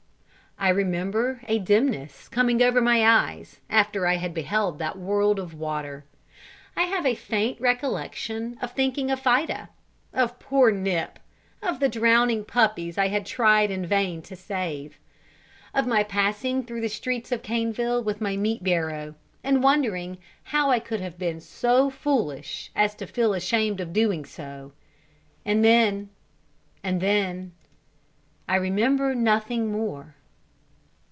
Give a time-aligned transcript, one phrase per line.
[0.59, 5.55] I remember a dimness coming over my eyes after I had beheld that world of
[5.55, 6.05] water
[6.77, 9.69] I have a faint recollection of thinking of Fida
[10.13, 11.17] of poor Nip
[11.63, 14.99] of the drowning puppies I had tried in vain, to save
[15.73, 20.69] of my passing through the streets of Caneville with my meat barrow, and wondering how
[20.69, 24.73] I could have been so foolish as to feel ashamed of doing so
[25.43, 26.09] and then
[26.83, 27.53] and then
[28.47, 30.13] I remember nothing more.